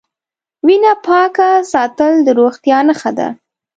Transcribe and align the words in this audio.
وینه 0.65 0.93
پاکه 1.05 1.49
ساتل 1.71 2.13
د 2.23 2.27
روغتیا 2.39 2.79
نښه 2.87 3.11
ده. 3.17 3.27